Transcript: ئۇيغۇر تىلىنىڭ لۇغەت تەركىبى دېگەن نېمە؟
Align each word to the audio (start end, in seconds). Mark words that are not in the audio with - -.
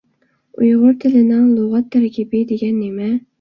ئۇيغۇر 0.61 0.95
تىلىنىڭ 1.03 1.43
لۇغەت 1.59 1.93
تەركىبى 1.97 2.43
دېگەن 2.55 2.81
نېمە؟ 2.81 3.13